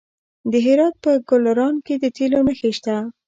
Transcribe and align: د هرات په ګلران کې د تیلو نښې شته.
د 0.51 0.53
هرات 0.65 0.95
په 1.03 1.11
ګلران 1.29 1.75
کې 1.85 1.95
د 2.03 2.05
تیلو 2.17 2.39
نښې 2.47 2.71
شته. 2.77 2.95